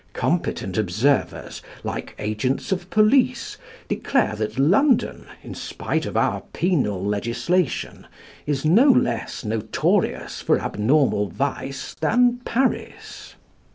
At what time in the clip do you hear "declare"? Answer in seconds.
3.87-4.35